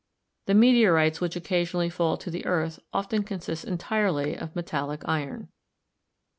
The 0.47 0.55
meteorites 0.55 1.21
which 1.21 1.35
occasionally 1.35 1.91
fall 1.91 2.17
to 2.17 2.31
the 2.31 2.43
earth 2.47 2.79
often 2.91 3.21
consist 3.21 3.63
entirely 3.65 4.35
of 4.35 4.55
metallic 4.55 5.03
iron. 5.05 5.49